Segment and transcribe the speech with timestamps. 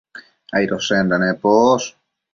[0.59, 1.91] Aidoshenda neposh